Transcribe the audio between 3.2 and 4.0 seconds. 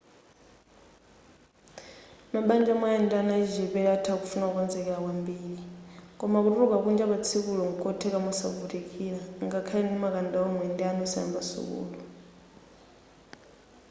ana achichepere